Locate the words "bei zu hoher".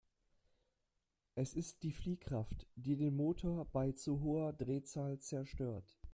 3.65-4.51